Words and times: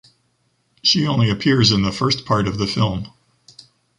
She 0.81 1.05
only 1.05 1.29
appears 1.29 1.71
in 1.71 1.83
the 1.83 1.91
first 1.91 2.25
part 2.25 2.47
of 2.47 2.57
the 2.57 2.65
film. 2.65 3.11